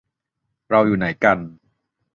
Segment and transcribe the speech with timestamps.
[0.69, 1.37] เราอยู่ไหนกัน